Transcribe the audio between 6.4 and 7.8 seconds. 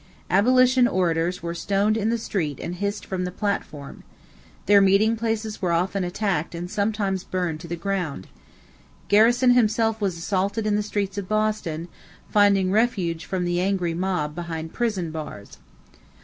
and sometimes burned to the